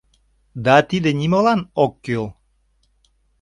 [0.65, 2.25] Да тиде нимолан ок кӱл.